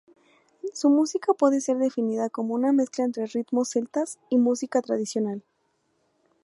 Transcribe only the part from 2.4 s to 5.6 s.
una mezcla entre ritmos celtas y música tradicional.